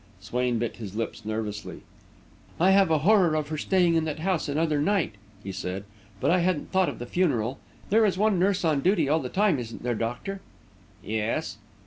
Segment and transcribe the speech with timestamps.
[0.19, 1.81] Swain bit his lips nervously.
[2.59, 5.83] "I have a horror of her staying in that house another night," he said;
[6.19, 7.59] "but I hadn't thought of the funeral.
[7.91, 10.41] There is one nurse on duty all the time, isn't there, doctor?"
[11.03, 11.59] "Yes."